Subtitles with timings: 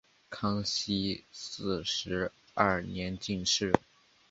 [0.31, 3.71] 康熙四十二年进士。